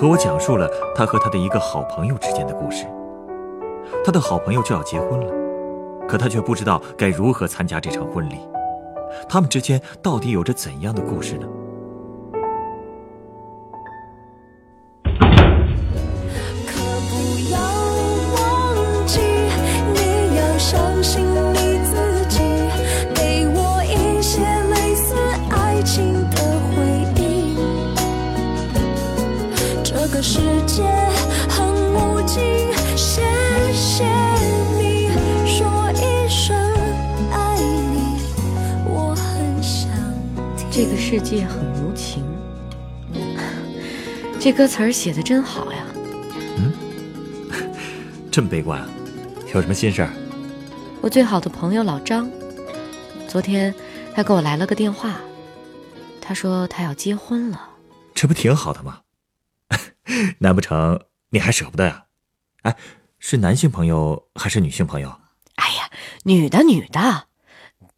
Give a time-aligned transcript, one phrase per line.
[0.00, 2.86] 和我讲述了他和他的一个好朋友之间的故事。
[4.04, 8.36] 他的好朋友就要结婚了，可他却不知道该如何参加这场婚礼。
[9.28, 11.48] 他们之间到底有着怎样的故事呢？
[41.08, 42.22] 世界很无情。
[44.38, 45.86] 这歌词儿写的真好呀！
[46.58, 46.70] 嗯
[48.30, 48.86] 这么悲观啊？
[49.54, 50.12] 有什么心事儿？
[51.00, 52.30] 我最好的朋友老张，
[53.26, 53.74] 昨天
[54.14, 55.18] 他给我来了个电话，
[56.20, 57.70] 他说他要结婚了。
[58.14, 59.00] 这不挺好的吗？
[60.40, 62.04] 难不成你还舍不得呀？
[62.64, 62.76] 哎，
[63.18, 65.08] 是男性朋友还是女性朋友？
[65.54, 65.90] 哎呀，
[66.24, 67.28] 女的女的，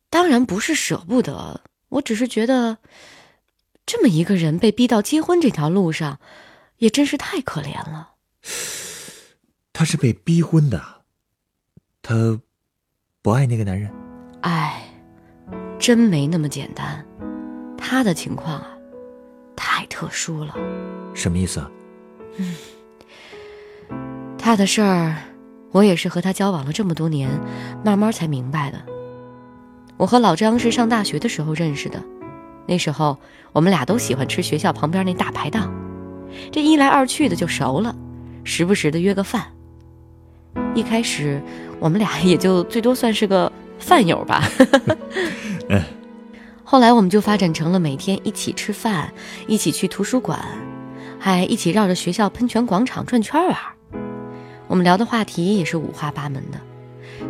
[0.08, 2.78] 当然不是舍不得，我只是觉得，
[3.84, 6.18] 这么一个人被逼到结婚这条路上，
[6.78, 8.14] 也真是太可怜了。
[9.72, 10.82] 他是被逼婚的，
[12.02, 12.40] 他
[13.22, 13.90] 不爱那个男人。
[14.42, 14.82] 哎，
[15.78, 17.04] 真没那么简单，
[17.76, 18.76] 他的情况啊，
[19.56, 20.54] 太特殊了。
[21.14, 21.70] 什么意思啊？
[22.36, 22.56] 嗯
[24.38, 25.16] 他的事儿，
[25.70, 27.28] 我也是和他交往了这么多年，
[27.84, 28.82] 慢慢才明白的。
[30.00, 32.02] 我和老张是上大学的时候认识的，
[32.66, 33.18] 那时候
[33.52, 35.70] 我们俩都喜欢吃学校旁边那大排档，
[36.50, 37.94] 这一来二去的就熟了，
[38.42, 39.44] 时不时的约个饭。
[40.74, 41.38] 一开始
[41.78, 44.42] 我们俩 也就最多算是个饭友吧，
[45.68, 45.82] 嗯，
[46.64, 49.12] 后来我们就发展成了每天一起吃饭，
[49.46, 50.42] 一起去图书馆，
[51.18, 53.76] 还一起绕着学校喷泉广场转圈玩儿。
[54.66, 56.58] 我们聊的话题也是五花八门的，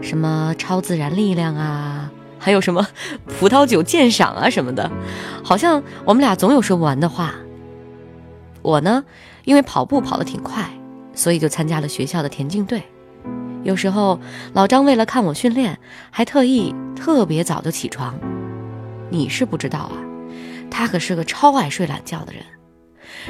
[0.00, 2.84] 什么超自然力量啊，还有什么
[3.38, 4.90] 葡萄酒鉴赏啊什么的，
[5.44, 7.34] 好像我们俩总有说不完的话。
[8.62, 9.04] 我呢，
[9.44, 10.68] 因为跑步跑得挺快，
[11.14, 12.82] 所以就参加了学校的田径队。
[13.62, 14.18] 有时候
[14.54, 15.78] 老张为了看我训练，
[16.10, 18.18] 还特意特别早就起床。
[19.10, 19.92] 你是不知道啊，
[20.70, 22.42] 他可是个超爱睡懒觉的人，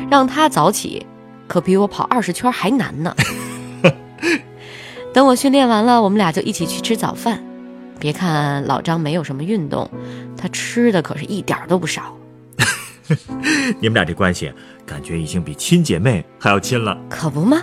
[0.09, 1.05] 让他早起，
[1.49, 3.15] 可比我跑二十圈还难呢。
[5.13, 7.45] 等我训练完了，我们俩就一起去吃早饭。
[8.01, 9.89] 别看老张没有什么运动，
[10.37, 12.17] 他吃的可是一点儿都不少。
[13.81, 14.53] 你们俩这关系，
[14.87, 16.97] 感觉已经比亲姐妹还要亲了。
[17.09, 17.63] 可不吗？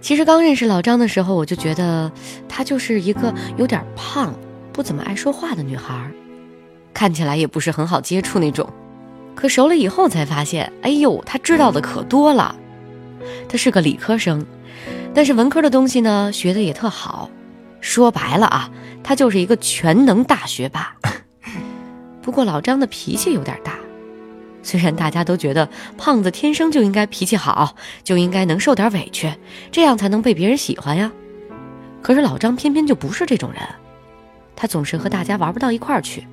[0.00, 2.10] 其实刚认识老张的时候，我就觉得
[2.48, 4.34] 她就是一个有点胖、
[4.72, 6.10] 不怎么爱说话的女孩儿，
[6.94, 8.66] 看起来也不是很好接触那种。
[9.34, 12.56] 可熟了以后才发现，哎呦，她知道的可多了。
[13.48, 14.46] 她是个理科生，
[15.12, 17.28] 但是文科的东西呢，学的也特好。
[17.80, 18.70] 说白了啊，
[19.02, 20.94] 她就是一个全能大学霸。
[22.22, 23.78] 不过老张的脾气有点大。
[24.62, 27.74] 虽然大家都觉得胖子天生就应该脾气好，
[28.04, 29.34] 就应该能受点委屈，
[29.72, 31.10] 这样才能被别人喜欢呀。
[32.02, 33.62] 可是老张偏偏就不是这种人，
[34.54, 36.26] 他总是和大家玩不到一块儿去，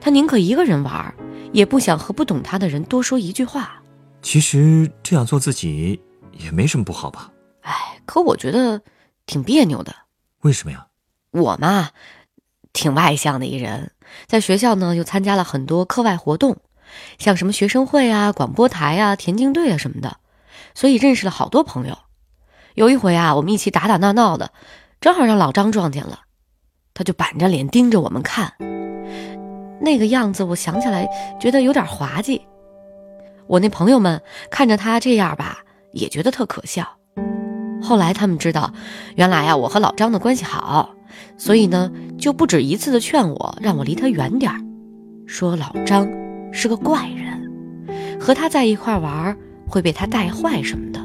[0.00, 1.12] 他宁可一个人玩，
[1.52, 3.82] 也不想和不懂他的人多说一句话。
[4.22, 6.00] 其实这样做自己
[6.32, 7.30] 也没什么不好吧？
[7.62, 7.74] 哎，
[8.06, 8.80] 可我觉得
[9.26, 9.92] 挺别扭的。
[10.42, 10.86] 为什么呀？
[11.30, 11.90] 我嘛，
[12.72, 13.92] 挺外向的一人，
[14.26, 16.56] 在学校呢又参加了很多课外活动。
[17.18, 20.16] 像什么学生会啊、广播台啊、田径队啊什么的，
[20.74, 21.98] 所以认识了好多朋友。
[22.74, 24.52] 有一回啊，我们一起打打闹闹的，
[25.00, 26.20] 正好让老张撞见了，
[26.94, 28.54] 他就板着脸盯着我们看，
[29.82, 31.06] 那个样子我想起来
[31.38, 32.40] 觉得有点滑稽。
[33.46, 35.58] 我那朋友们看着他这样吧，
[35.92, 36.96] 也觉得特可笑。
[37.82, 38.72] 后来他们知道，
[39.16, 40.94] 原来啊我和老张的关系好，
[41.38, 44.60] 所以呢就不止一次的劝我让我离他远点儿，
[45.26, 46.06] 说老张。
[46.50, 49.36] 是个怪人，和他在一块玩
[49.68, 50.98] 会被他带坏什么的。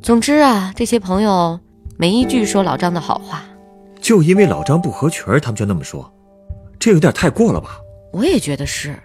[0.00, 1.58] 总之啊，这些朋友
[1.96, 3.42] 没一句说老张的好话，
[4.00, 6.08] 就因为老张不合群儿，他们就那么说，
[6.78, 7.80] 这有点太过了吧？
[8.12, 8.96] 我也觉得是。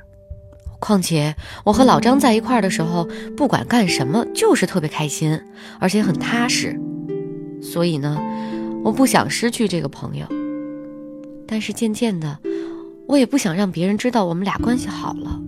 [0.80, 5.42] 况且我和老张在一块儿的时候，不管干什么就是特别开心，
[5.80, 6.80] 而且很踏实。
[7.60, 8.22] 所以呢，
[8.83, 10.27] 我不想失去这个朋友。
[11.47, 12.39] 但是渐渐的，
[13.07, 15.39] 我也不想让别人知道我们俩关系好了，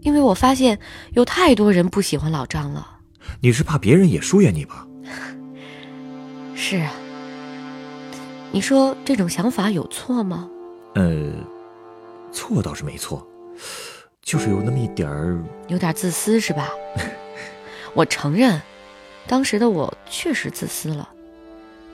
[0.00, 0.78] 因为我发现
[1.12, 2.98] 有太多人不喜欢老张了。
[3.40, 4.86] 你是怕别人也疏远你吧？
[6.54, 6.92] 是啊，
[8.50, 10.48] 你说这种想法有错吗？
[10.94, 11.32] 呃，
[12.32, 13.26] 错倒是没错，
[14.22, 15.42] 就是有那么一点儿。
[15.68, 16.70] 有点自私是吧？
[17.94, 18.60] 我承认，
[19.26, 21.08] 当时的我确实自私了。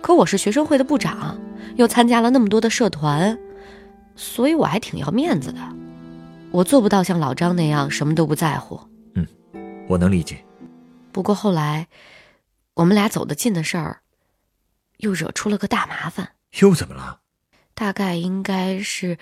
[0.02, 1.38] 可我是学生会的部长，
[1.76, 3.36] 又参加了那么多的社团，
[4.14, 5.58] 所以我还挺要面子的。
[6.52, 8.80] 我做不到像老张那样什么都不在乎。
[9.14, 9.26] 嗯
[9.88, 10.38] 我能理解。
[11.12, 11.88] 不过后来，
[12.74, 14.00] 我们俩走得近的事儿，
[14.98, 16.30] 又惹出了个大麻烦。
[16.60, 17.18] 又怎么了？
[17.74, 19.18] 大概应该是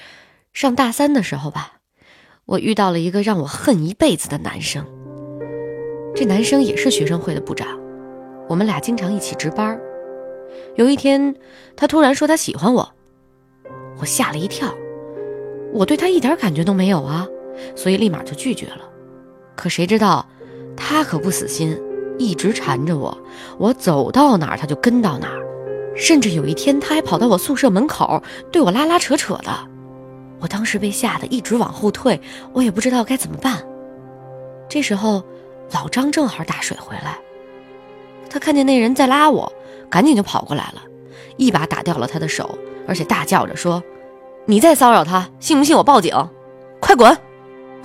[0.52, 1.80] 上大三的时候吧，
[2.44, 4.86] 我遇到了一个让我恨一辈子的男生。
[6.14, 7.66] 这男生也是学生会的部长，
[8.48, 9.80] 我们俩经常一起值班儿。
[10.76, 11.34] 有一天，
[11.76, 12.92] 他突然说他喜欢我，
[14.00, 14.74] 我吓了一跳。
[15.72, 17.26] 我对他一点感觉都没有啊，
[17.74, 18.88] 所以立马就拒绝了。
[19.56, 20.26] 可谁知道，
[20.76, 21.80] 他可不死心，
[22.18, 23.16] 一直缠着我，
[23.58, 25.42] 我走到哪儿他就跟到哪儿。
[25.96, 29.50] 甚至有一天，他还跑到我宿舍门口对我拉拉扯扯的。
[30.40, 32.20] 我当时被吓得一直往后退，
[32.52, 33.64] 我也不知道该怎么办。
[34.68, 35.22] 这时候，
[35.72, 37.18] 老张正好打水回来，
[38.28, 39.52] 他看见那人在拉我，
[39.90, 40.82] 赶紧就跑过来了，
[41.36, 43.82] 一把打掉了他的手，而且大叫着说
[44.46, 46.14] ：“你再骚扰他，信不信我报警？
[46.80, 47.16] 快滚！”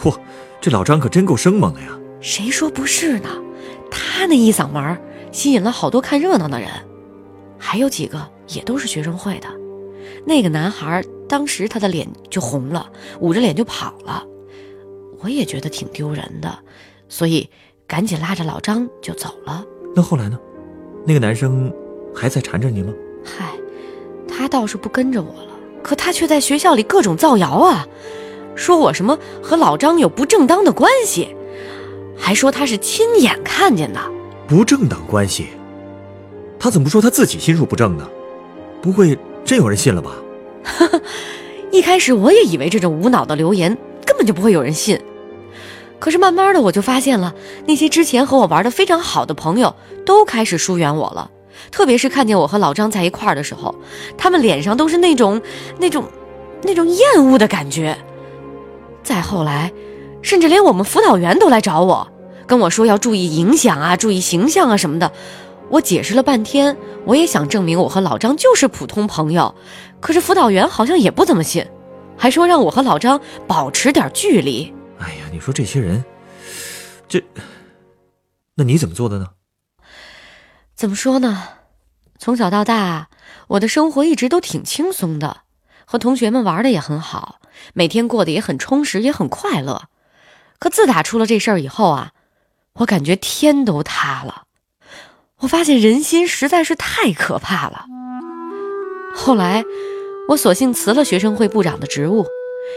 [0.01, 0.15] 嚯，
[0.59, 1.87] 这老张可真够生猛的呀！
[2.21, 3.29] 谁说不是呢？
[3.91, 5.01] 他那一嗓门儿
[5.31, 6.69] 吸引了好多看热闹的人，
[7.57, 9.47] 还有几个也都是学生会的。
[10.25, 14.25] 那个男孩当时他的脸就红了，捂着脸就跑了。
[15.21, 16.59] 我也觉得挺丢人的，
[17.07, 17.49] 所以
[17.87, 19.65] 赶紧拉着老张就走了。
[19.95, 20.39] 那后来呢？
[21.05, 21.73] 那个男生
[22.13, 22.93] 还在缠着你吗？
[23.23, 23.53] 嗨，
[24.27, 25.49] 他倒是不跟着我了，
[25.81, 27.87] 可他却在学校里各种造谣啊，
[28.55, 31.35] 说我什么和老张有不正当的关系，
[32.17, 33.99] 还说他是亲眼看见的。
[34.47, 35.47] 不正当关系？
[36.59, 38.09] 他怎么不说他自己心术不正呢？
[38.81, 40.11] 不会真有人信了吧？
[41.71, 44.99] 一开始我也以为这种无脑的留言根本就不会有人信，
[45.99, 47.35] 可是慢慢的我就发现了，
[47.67, 49.75] 那些之前和我玩的非常好的朋友
[50.05, 51.29] 都开始疏远我了。
[51.71, 53.75] 特别是看见我和老张在一块儿的时候，
[54.17, 55.41] 他们脸上都是那种、
[55.79, 56.05] 那种、
[56.63, 57.97] 那种厌恶的感觉。
[59.03, 59.71] 再后来，
[60.21, 62.07] 甚至连我们辅导员都来找我，
[62.45, 65.11] 跟我说要注意影响啊，注意形象啊什么的。
[65.69, 66.75] 我解释了半天，
[67.05, 69.53] 我也想证明我和老张就是普通朋友，
[69.99, 71.65] 可是辅导员好像也不怎么信，
[72.17, 74.73] 还说让我和老张保持点距离。
[74.97, 76.03] 哎呀，你说这些人，
[77.07, 77.23] 这，
[78.55, 79.27] 那你怎么做的呢？
[80.79, 81.43] 怎么说呢？
[82.19, 83.09] 从小到大，
[83.49, 85.41] 我的生活一直都挺轻松的，
[85.83, 87.41] 和同学们玩的也很好，
[87.73, 89.89] 每天过得也很充实，也很快乐。
[90.57, 92.13] 可自打出了这事儿以后啊，
[92.75, 94.43] 我感觉天都塌了。
[95.39, 97.85] 我发现人心实在是太可怕了。
[99.13, 99.65] 后来，
[100.29, 102.25] 我索性辞了学生会部长的职务，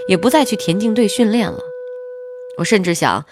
[0.08, 1.60] 也不再去田径队训练了。
[2.58, 3.24] 我甚至想，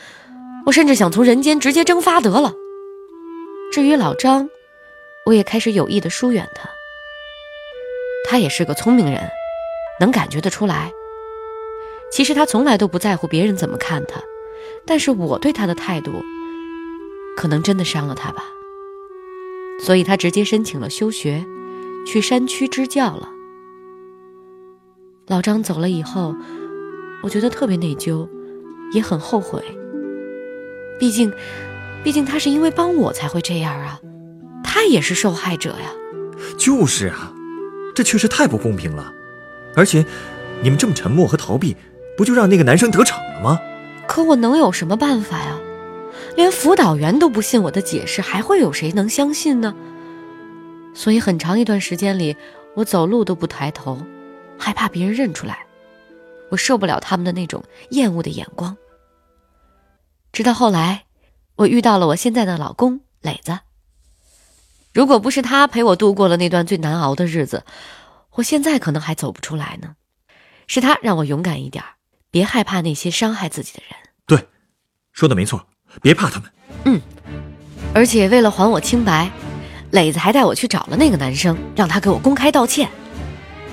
[0.65, 2.55] 我甚至想从人间直接蒸发得了。
[3.73, 4.49] 至于老张，
[5.27, 6.69] 我也开始有意的疏远他。
[8.29, 9.31] 他也是个聪明人，
[9.99, 10.93] 能感觉得出来。
[12.13, 14.21] 其实他从来都不在乎别人怎么看他，
[14.85, 16.13] 但是我对他的态度，
[17.37, 18.45] 可能真的伤了他吧。
[19.81, 21.45] 所以他直接申请了休学，
[22.07, 23.29] 去山区支教了。
[25.27, 26.35] 老张走了以后，
[27.23, 28.29] 我觉得特别内疚，
[28.93, 29.63] 也很后悔。
[30.99, 31.33] 毕竟，
[32.03, 34.01] 毕竟他是因为帮我才会这样啊，
[34.73, 35.91] 他也是受害者呀。
[36.57, 37.33] 就是啊，
[37.93, 39.13] 这确实太不公平了。
[39.75, 40.07] 而且，
[40.63, 41.77] 你们这么沉默和逃避，
[42.17, 43.59] 不就让那个男生得逞了吗？
[44.07, 45.59] 可我能有什么办法呀？
[46.37, 49.75] 连辅导员都不信我的解释，还会有谁能相信呢？
[50.95, 52.37] 所以很长一段时间里，
[52.77, 54.01] 我走路都不抬头，
[54.57, 55.67] 害怕别人认出来。
[56.49, 58.77] 我受不了他们的那种厌恶的眼光。
[60.33, 61.07] 直到后来，
[61.57, 63.59] 我遇到了我现在的老公磊子。
[64.93, 67.65] 如果不是他陪我度过了那段最难熬的日子，
[68.33, 69.95] 我现在可能还走不出来呢。
[70.67, 71.85] 是他让我勇敢一点，
[72.31, 73.97] 别害怕那些伤害自己的人。
[74.27, 74.49] 对，
[75.13, 75.65] 说的没错，
[76.03, 76.51] 别怕他们。
[76.85, 77.01] 嗯，
[77.95, 79.31] 而且为了还我清白，
[79.91, 82.89] 磊子还带我去找了那个男生，让他给我公开道歉。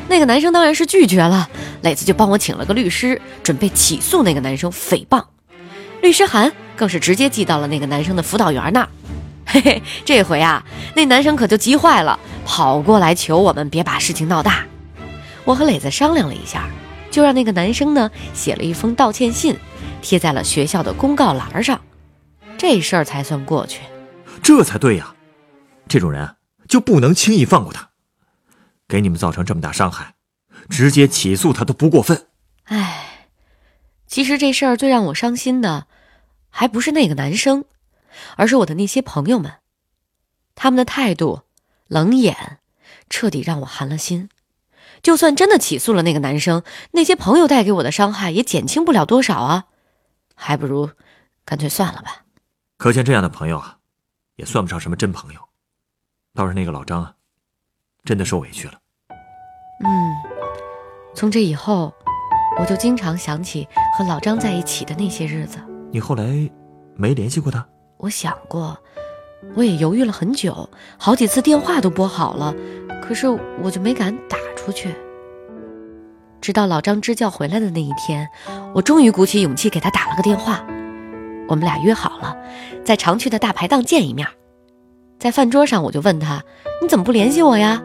[0.08, 1.50] 那个男生当然是拒绝了，
[1.82, 5.24] 磊子就帮我请了个律师，准备起诉那个男生诽谤。
[6.02, 8.90] 律师函更是直接寄到了那个男生的辅导员那儿。
[9.48, 10.64] 嘿嘿，这回啊，
[10.94, 14.66] 那男生可就急坏了，跑过来求我们别把事情闹大。
[15.46, 16.68] 我和磊子商量了一下，
[17.10, 19.56] 就让那个男生呢写了一封道歉信，
[20.02, 21.80] 贴在了学校的公告栏上，
[22.58, 23.80] 这事儿才算过去。
[24.44, 25.16] 这才对呀，
[25.88, 26.36] 这种人啊
[26.68, 27.90] 就不能轻易放过他，
[28.86, 30.16] 给你们造成这么大伤害，
[30.70, 32.28] 直接起诉他都不过分。
[32.66, 33.30] 唉，
[34.08, 35.88] 其实这事儿最让我伤心的，
[36.50, 37.64] 还不是那个男生，
[38.36, 39.54] 而是我的那些朋友们，
[40.56, 41.44] 他们的态度
[41.88, 42.60] 冷眼，
[43.10, 44.30] 彻底让我寒了心。
[45.04, 49.66] 就算真的起诉了那个男生，那些朋友带给我的伤害也减轻不了多少啊，
[50.34, 50.90] 还不如
[51.46, 52.24] 干脆算了吧。
[52.78, 53.78] 可见这样的朋友啊，
[54.36, 55.40] 也算不上什么真朋友。
[56.34, 57.14] 倒是那个老张啊，
[58.04, 58.80] 真的受委屈了。
[59.84, 60.16] 嗯，
[61.16, 61.94] 从这以后，
[62.60, 65.60] 我就经常想起和老张在一起的那些日子。
[65.92, 66.26] 你后来
[66.96, 67.68] 没联系过他？
[67.98, 68.78] 我想过，
[69.56, 72.54] 我也犹豫了很久，好几次电话都拨好了，
[73.02, 74.94] 可是我就没敢打出去。
[76.40, 78.30] 直到老张支教回来的那一天，
[78.76, 80.64] 我终于鼓起勇气给他打了个电话。
[81.48, 82.38] 我们俩约好了，
[82.84, 84.28] 在常去的大排档见一面。
[85.18, 86.44] 在饭桌上，我就问他
[86.80, 87.82] ：“你怎么不联系我呀？”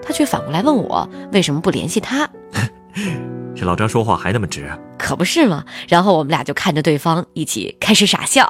[0.00, 2.28] 他却反过来问我为什么不联系他。
[3.58, 5.64] 这老张说话还那么直，可不是吗。
[5.88, 8.48] 然后我们俩就看着对方，一起开始傻笑。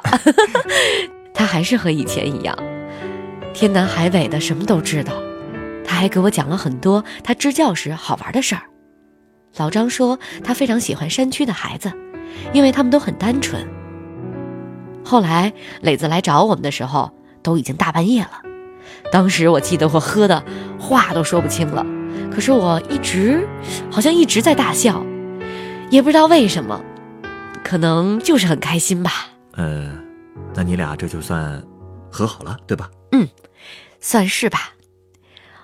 [1.33, 2.55] 他还是和以前一样，
[3.51, 5.13] 天南海北的什么都知道。
[5.83, 8.61] 他还给我讲了很多他支教时好玩的事儿。
[9.57, 11.91] 老张说他非常喜欢山区的孩子，
[12.53, 13.67] 因为他们都很单纯。
[15.03, 15.51] 后来
[15.81, 17.11] 磊子来找我们的时候，
[17.41, 18.43] 都已经大半夜了。
[19.11, 20.43] 当时我记得我喝的
[20.77, 21.83] 话都说不清了，
[22.31, 23.47] 可是我一直
[23.91, 25.03] 好像一直在大笑，
[25.89, 26.81] 也不知道为什么，
[27.63, 29.29] 可能就是很开心吧。
[29.53, 29.91] 呃，
[30.55, 31.61] 那你俩这就算
[32.09, 32.89] 和好了，对吧？
[33.11, 33.27] 嗯，
[33.99, 34.73] 算是吧。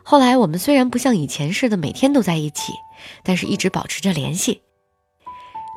[0.04, 2.74] 后来我们虽然不像以前似的每天都在一起，
[3.24, 4.62] 但是一直保持着联系。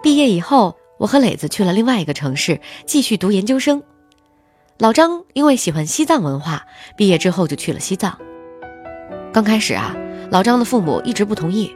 [0.02, 3.82] 毕业以后，我和磊子去了另外一个城市继续读研究生。
[4.78, 6.66] 老张因为喜欢西藏文化，
[6.96, 8.18] 毕业之后就去了西藏。
[9.32, 9.96] 刚开始啊，
[10.30, 11.74] 老张的父母一直不同意，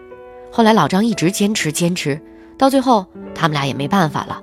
[0.52, 2.20] 后来老张一直坚持坚持，
[2.58, 4.42] 到最后他们俩也没办法了，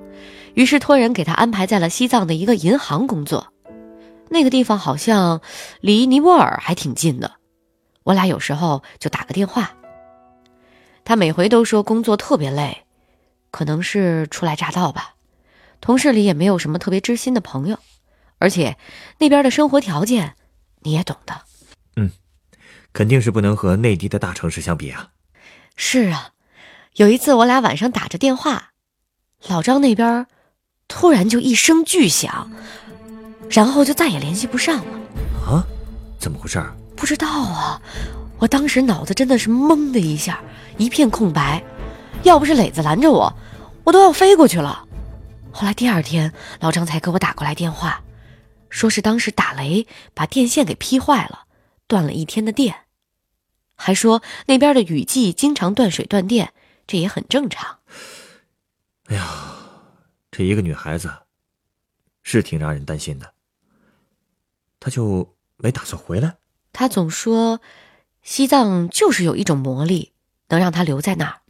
[0.55, 3.53] 于是托人给他安排在了西藏的一个银行工作。
[4.29, 5.41] 那个地方好像
[5.79, 7.33] 离尼泊尔还挺近的，
[8.03, 9.73] 我俩有时候就打个电话。
[11.05, 12.85] 他每回都说工作特别累，
[13.51, 15.13] 可能是初来乍到吧，
[15.81, 17.77] 同事里也没有什么特别知心的朋友。
[18.39, 18.77] 而且，
[19.17, 20.33] 那边的生活条件，
[20.81, 21.41] 你也懂的。
[21.95, 22.09] 嗯，
[22.93, 25.09] 肯定是不能和内地的大城市相比啊。
[25.75, 26.31] 是啊，
[26.95, 28.71] 有一次我俩晚上打着电话，
[29.47, 30.27] 老张那边
[30.87, 32.51] 突然就一声巨响，
[33.49, 34.99] 然后就再也联系不上了。
[35.45, 35.63] 啊？
[36.19, 36.61] 怎么回事？
[36.95, 37.81] 不知道啊。
[38.39, 40.39] 我当时脑子真的是懵的一下，
[40.77, 41.61] 一片空白。
[42.23, 43.33] 要不是磊子拦着我，
[43.83, 44.85] 我都要飞过去了。
[45.51, 48.01] 后来第二天，老张才给我打过来电话。
[48.69, 51.43] 说是当时打雷把电线给劈坏了，
[51.89, 52.83] 断了一天的电，
[53.75, 56.53] 还说那边的雨季经常断水断电，
[56.85, 57.79] 这也很正常。
[59.07, 59.27] 哎呀，
[60.29, 61.11] 这一个女孩子，
[62.21, 63.33] 是挺让人担心的。
[64.79, 66.35] 她就没打算回来？
[66.71, 67.59] 她总说，
[68.21, 70.13] 西藏就是有一种魔力，
[70.49, 71.41] 能让她留在那儿。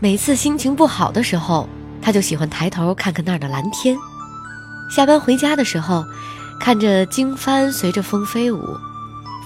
[0.00, 1.68] 每次心情不好的时候，
[2.02, 3.96] 她就喜欢抬头看看那儿的蓝天。
[4.90, 6.04] 下班回家的时候，
[6.58, 8.58] 看着经幡随着风飞舞，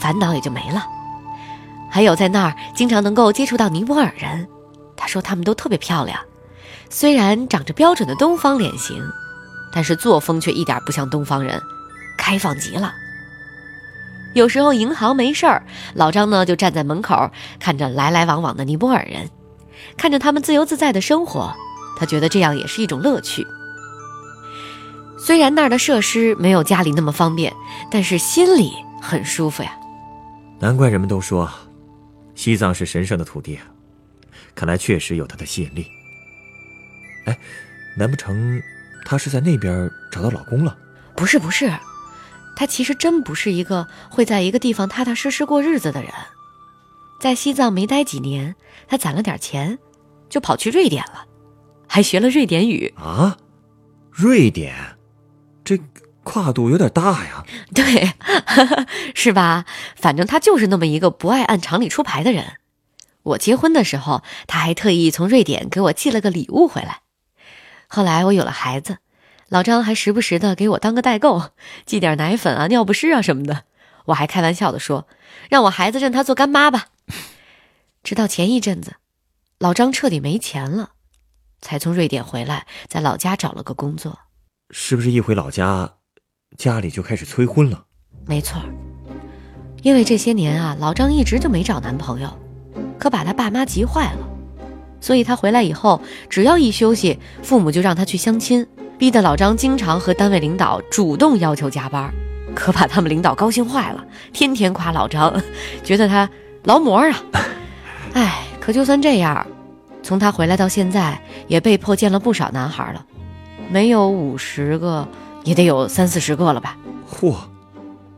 [0.01, 0.85] 烦恼也就没了。
[1.91, 4.47] 还有在那儿经常能够接触到尼泊尔人，
[4.97, 6.19] 他说他们都特别漂亮，
[6.91, 9.03] 虽然长着标准的东方脸型，
[9.73, 11.61] 但是作风却一点不像东方人，
[12.19, 12.93] 开放极了。
[14.35, 15.63] 有时候银行没事儿，
[15.95, 19.31] 老张呢就站在门口看着来来往往的尼泊尔人，
[19.97, 21.55] 看着他们自由自在的生活，
[21.99, 23.47] 他觉得这样也是一种乐趣。
[25.19, 27.55] 虽然那儿的设施没有家里那么方便，
[27.91, 29.73] 但是心里很舒服呀。
[30.59, 31.51] 难怪人们都说，
[32.35, 33.67] 西藏是神圣的土地啊！
[34.55, 35.87] 看来确实有它的吸引力。
[37.27, 37.39] 哎，
[37.97, 38.61] 难不成
[39.05, 40.77] 她是在那边找到老公了？
[41.15, 41.71] 不是不是，
[42.57, 46.11] 她其实真不是一个会在一个地方踏踏实实过日子的人。
[47.21, 48.55] 在西藏没待几年，
[48.89, 49.79] 她攒了点钱，
[50.31, 51.27] 就跑去瑞典了，
[51.87, 53.37] 还学了瑞典语啊！
[54.11, 54.96] 瑞典。
[56.27, 58.13] 这跨度有点大呀， 对，
[59.15, 59.65] 是吧？
[59.95, 62.57] 反正他就是那么一个不爱按常理出牌的人。
[63.23, 67.03] 我结婚的时候，他还特意从瑞典给我寄了个礼物回来。
[67.87, 68.99] 后来我有了孩子，
[69.49, 71.51] 老张还时不时的给我当个代购，
[71.87, 73.63] 寄点奶粉啊、尿不湿啊什么的。
[74.07, 75.07] 我还开玩笑的说，
[75.49, 76.89] 让我孩子认他做干妈吧。
[78.03, 78.97] 直到前一阵子，
[79.59, 80.91] 老张彻底没钱了，
[81.61, 84.19] 才从瑞典回来，在老家找了个工作。
[84.71, 85.95] 是不是一回老家，
[86.57, 87.85] 家里就开始催婚了？
[88.27, 88.61] 没错，
[89.83, 92.29] 因为这些年啊，老张一直就没找男朋友，
[92.99, 94.19] 可把他爸妈急坏了，
[95.01, 98.67] 所以他回来以后，只要一休息，父母就让他去相亲，
[98.99, 102.13] 逼得老张经常和单位领导主动要求加班，
[102.55, 105.41] 可把他们领导高兴坏了，天天夸老张，
[105.85, 106.29] 觉得他
[106.65, 107.23] 劳模啊。
[108.15, 109.47] 哎，可就算这样，
[110.03, 113.05] 从他回来到现在，也被迫见了不少男孩了，
[113.71, 115.07] 没有五十个，
[115.47, 116.77] 也得有三四十个了吧。
[117.09, 117.37] 嚯，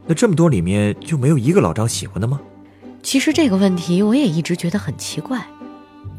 [0.07, 2.41] 那这么多里面就没有一个老张喜欢的吗？
[3.03, 5.47] 其实这个问题我也一直觉得很奇怪，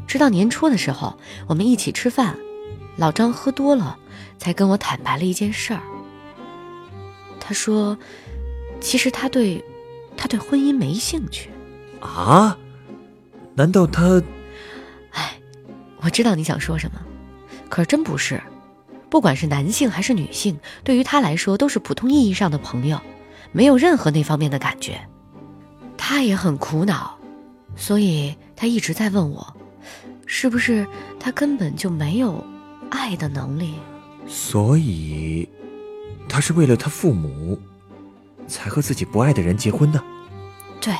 [0.06, 2.38] 直到年初的时候，我们一起吃饭，
[2.96, 3.98] 老张喝多了，
[4.38, 5.80] 才跟我坦白了一件事儿。
[7.40, 7.98] 他说，
[8.80, 9.62] 其实他对，
[10.16, 11.50] 他对婚姻没兴趣。
[12.00, 12.56] 啊？
[13.56, 14.22] 难道他？
[15.10, 15.34] 哎，
[16.00, 17.00] 我知道你想说什么，
[17.68, 18.40] 可是真不是。
[19.10, 23.00] 不管是男性还是女性，对于他来说都是普通意义上的朋友，
[23.50, 25.00] 没有任何那方面的感觉。
[25.96, 27.18] 他也很苦恼，
[27.74, 29.56] 所以他一直在问我，
[30.26, 30.86] 是不是
[31.18, 32.42] 他根本就没有
[32.88, 33.74] 爱的能力？
[34.28, 35.48] 所以，
[36.28, 37.58] 他是为了他父母，
[38.46, 40.00] 才和自己不爱的人结婚的。
[40.80, 40.94] 对，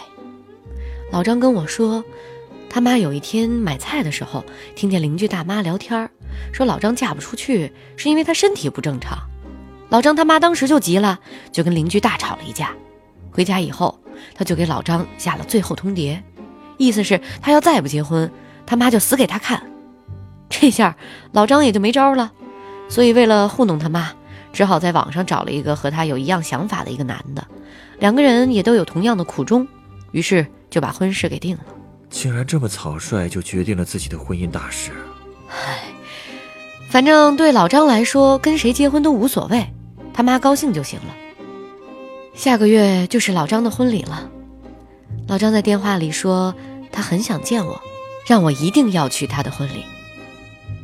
[1.12, 2.04] 老张跟我说。
[2.70, 4.44] 他妈有一天买菜的时候，
[4.76, 6.08] 听见邻居大妈聊天
[6.52, 9.18] 说老张嫁不出去是因为他身体不正常。
[9.88, 11.18] 老张他妈当时就急了，
[11.50, 12.70] 就跟邻居大吵了一架。
[13.32, 14.00] 回家以后，
[14.36, 16.22] 他就给老张下了最后通牒，
[16.78, 18.30] 意思是他要再不结婚，
[18.64, 19.60] 他妈就死给他看。
[20.48, 20.96] 这下
[21.32, 22.30] 老张也就没招了，
[22.88, 24.12] 所以为了糊弄他妈，
[24.52, 27.44] 只好在网上找了一个和他有一样想法的一个男的，
[27.98, 29.66] 两个人也都有同样的苦衷，
[30.12, 31.64] 于是就把婚事给定了。
[32.10, 34.90] 竟然这么草率就决定了自己的婚姻大事，
[35.48, 35.84] 唉，
[36.90, 39.64] 反正对老张来说，跟谁结婚都无所谓，
[40.12, 41.16] 他妈高兴就行了。
[42.34, 44.28] 下个月就是老张的婚礼了，
[45.28, 46.54] 老张在电话里说
[46.90, 47.80] 他很想见我，
[48.26, 49.84] 让我一定要去他的婚礼，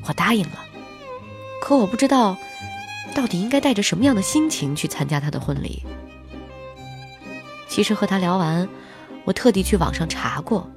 [0.07, 0.65] 我答应了。
[1.61, 2.37] 可我不知道，
[3.15, 5.83] 到底应该带着什么样的心情去参加他的婚礼。
[7.69, 8.67] 其实和他聊完，
[9.25, 10.71] 我特地去网上查过。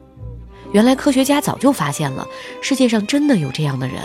[0.72, 2.28] 原来科学家早就发现了，
[2.62, 4.02] 世界上真的有这样的人，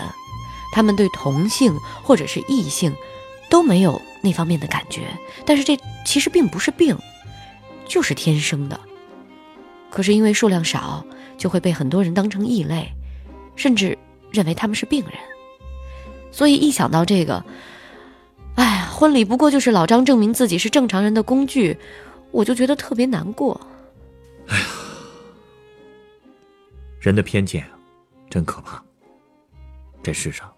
[0.73, 2.95] 他们对同性或者是异性
[3.51, 5.03] 都没有那方面的感觉，
[5.45, 6.97] 但是这其实并不是病，
[7.87, 8.81] 就是天生的。
[9.91, 11.05] 可是因为数量少，
[11.37, 12.91] 就会被很多人当成异类，
[13.57, 13.97] 甚至
[14.31, 15.13] 认为他们是病人。
[16.33, 17.45] 所以一想到这个，
[18.57, 21.77] 哎呀，婚礼不过就是老张证明自己是正常人的工具，
[22.33, 23.61] 我就觉得特别难过。
[27.05, 27.71] 人的偏见，
[28.31, 28.83] 真可怕。
[30.03, 30.51] 这世上，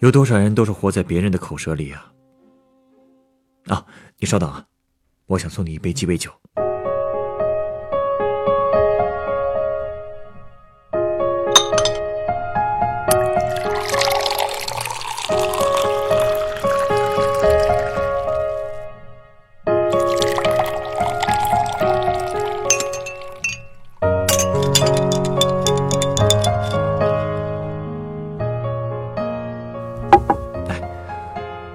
[0.00, 2.12] 有多少人都是活在别人的口舌里啊！
[3.68, 3.86] 啊，
[4.18, 4.66] 你稍等啊，
[5.24, 6.30] 我想送你一杯鸡尾酒。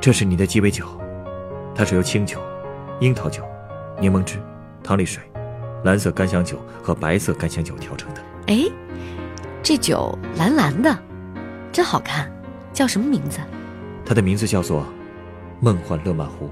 [0.09, 0.87] 这是你的鸡尾酒，
[1.75, 2.41] 它是由清酒、
[2.99, 3.43] 樱桃酒、
[4.01, 4.41] 柠檬汁、
[4.83, 5.21] 糖力水、
[5.83, 8.23] 蓝色干香酒和白色干香酒调成的。
[8.47, 8.63] 哎，
[9.61, 10.97] 这酒蓝蓝的，
[11.71, 12.27] 真好看，
[12.73, 13.37] 叫什么名字？
[14.03, 14.83] 它的名字叫做
[15.61, 16.49] “梦幻勒曼湖”，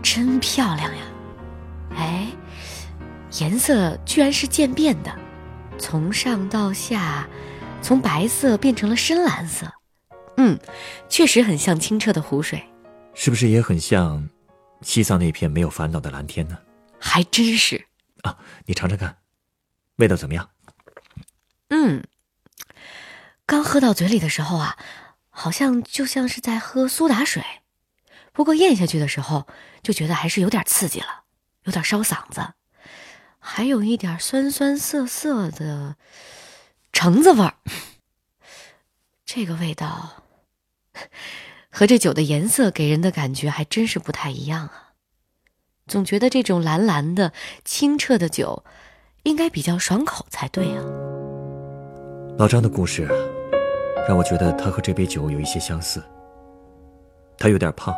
[0.00, 1.02] 真漂亮呀！
[1.96, 2.28] 哎，
[3.40, 5.12] 颜色居然是渐变的，
[5.76, 7.26] 从上到下，
[7.82, 9.66] 从白色变成了深蓝色。
[10.36, 10.56] 嗯，
[11.08, 12.62] 确实很像清澈的湖水。
[13.14, 14.28] 是不是也很像
[14.80, 16.58] 西藏那片没有烦恼的蓝天呢？
[16.98, 17.86] 还真是
[18.22, 18.38] 啊！
[18.66, 19.18] 你尝尝看，
[19.96, 20.50] 味道怎么样？
[21.68, 22.04] 嗯，
[23.44, 24.78] 刚喝到嘴里的时候啊，
[25.30, 27.44] 好像就像是在喝苏打水，
[28.32, 29.46] 不过咽下去的时候
[29.82, 31.24] 就觉得还是有点刺激了，
[31.64, 32.54] 有点烧嗓子，
[33.38, 35.96] 还有一点酸酸涩涩的
[36.92, 37.54] 橙子味儿。
[39.26, 40.24] 这个味道。
[41.74, 44.92] 和这酒的颜色给人的感觉还真是不太一样啊！
[45.86, 47.32] 总觉得这种蓝蓝的、
[47.64, 48.62] 清澈的酒，
[49.22, 50.84] 应该比较爽口才对啊。
[52.36, 53.08] 老张的故事，
[54.06, 56.02] 让我觉得他和这杯酒有一些相似，
[57.38, 57.94] 他有点胖，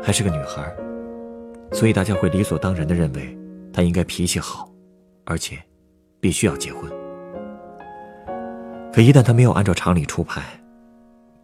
[0.00, 0.72] 还是个女孩，
[1.72, 3.36] 所以大家会理所当然的认为
[3.72, 4.70] 他应该脾气好，
[5.24, 5.58] 而且
[6.20, 6.88] 必须要结婚。
[8.92, 10.40] 可一旦他没有按照常理出牌，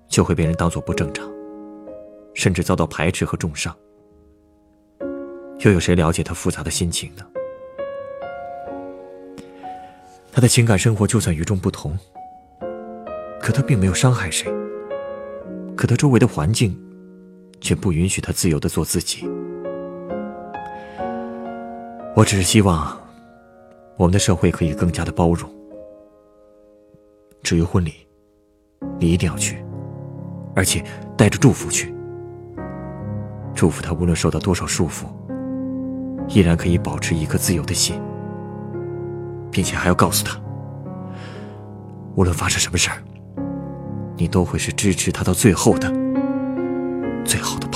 [0.09, 1.29] 就会被人当作不正常，
[2.35, 3.75] 甚至遭到排斥和重伤。
[5.61, 7.25] 又有谁了解她复杂的心情呢？
[10.31, 11.97] 她的情感生活就算与众不同，
[13.41, 14.53] 可她并没有伤害谁。
[15.77, 16.77] 可她周围的环境，
[17.61, 19.29] 却不允许她自由的做自己。
[22.17, 23.01] 我只是希望，
[23.97, 25.49] 我们的社会可以更加的包容。
[27.43, 27.93] 至于婚礼，
[28.99, 29.65] 你一定要去，
[30.57, 30.85] 而且
[31.17, 31.94] 带着祝福去，
[33.55, 35.05] 祝福他无论受到多少束缚，
[36.29, 38.01] 依然可以保持一颗自由的心，
[39.51, 40.37] 并且还要告诉他，
[42.17, 42.97] 无论发生什么事儿。
[44.17, 45.93] 你都会是支持他到最后的
[47.25, 47.67] 最好的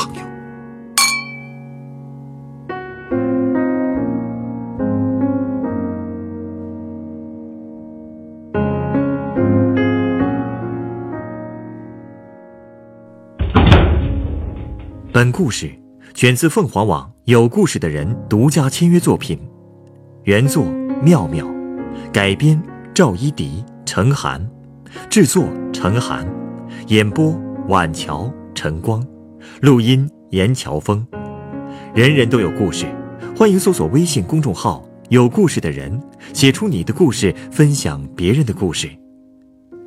[15.18, 15.68] 本故事
[16.14, 19.36] 选自凤凰网有故事的人独家签约作品，
[20.22, 20.64] 原作
[21.02, 21.44] 妙妙，
[22.12, 22.62] 改编
[22.94, 24.48] 赵一迪、程涵。
[25.10, 26.24] 制作：陈寒，
[26.86, 29.04] 演播：晚桥、晨光，
[29.60, 31.04] 录音：严乔峰。
[31.92, 32.86] 人人都有故事，
[33.36, 36.00] 欢迎搜索微信公众号“有故事的人”，
[36.32, 38.88] 写出你的故事，分享别人的故事。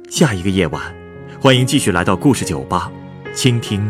[0.10, 0.94] 下一个夜晚，
[1.40, 2.92] 欢迎继续来到故事酒吧，
[3.34, 3.90] 倾听